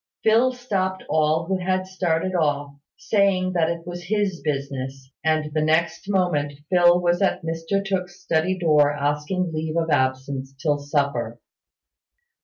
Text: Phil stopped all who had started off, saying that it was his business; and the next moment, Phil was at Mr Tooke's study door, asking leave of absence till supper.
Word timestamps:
Phil 0.23 0.51
stopped 0.51 1.03
all 1.11 1.45
who 1.45 1.57
had 1.59 1.85
started 1.85 2.33
off, 2.33 2.73
saying 2.97 3.53
that 3.53 3.69
it 3.69 3.85
was 3.85 4.05
his 4.05 4.41
business; 4.41 5.11
and 5.23 5.53
the 5.53 5.61
next 5.61 6.09
moment, 6.09 6.53
Phil 6.71 6.99
was 6.99 7.21
at 7.21 7.43
Mr 7.43 7.85
Tooke's 7.85 8.19
study 8.19 8.57
door, 8.57 8.91
asking 8.91 9.51
leave 9.53 9.77
of 9.77 9.91
absence 9.91 10.55
till 10.59 10.79
supper. 10.79 11.39